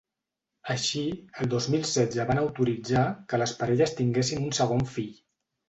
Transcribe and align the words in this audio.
Així, 0.75 1.03
el 1.43 1.51
dos 1.51 1.67
mil 1.75 1.83
setze 1.91 2.25
van 2.31 2.41
autoritzar 2.45 3.05
que 3.29 3.43
les 3.45 3.55
parelles 3.63 3.97
tinguessin 4.03 4.45
un 4.51 4.59
segon 4.65 4.85
fill. 4.99 5.17